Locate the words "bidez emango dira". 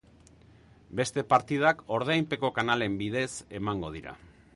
3.03-4.17